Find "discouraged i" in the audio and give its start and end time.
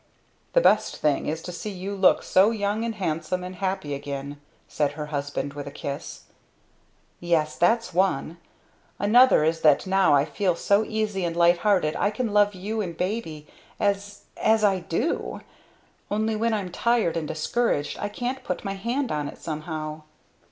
17.27-18.09